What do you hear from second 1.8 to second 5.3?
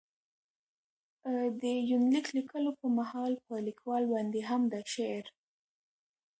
يونليک ليکلو په مهال، په ليکوال باندې هم د شعر.